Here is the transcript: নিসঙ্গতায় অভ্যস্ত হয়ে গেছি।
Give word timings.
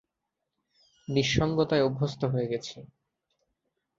নিসঙ্গতায় 1.07 1.85
অভ্যস্ত 1.87 2.21
হয়ে 2.25 2.47
গেছি। 2.47 2.77